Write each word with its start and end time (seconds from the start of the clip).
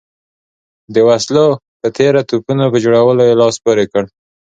د 0.93 0.95
وسلو 1.07 1.47
په 1.79 1.87
تېره 1.97 2.21
توپونو 2.29 2.65
په 2.73 2.77
جوړولو 2.83 3.21
یې 3.29 3.39
لاس 3.41 3.55
پورې 3.65 3.85
کړ. 3.91 4.03